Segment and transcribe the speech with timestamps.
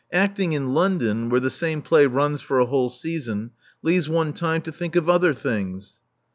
[0.11, 3.51] Acting in London, where the same play runs for a whole season,
[3.83, 5.99] leaves one time to think of other things."